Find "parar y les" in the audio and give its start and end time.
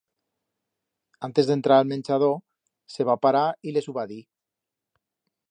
3.27-3.91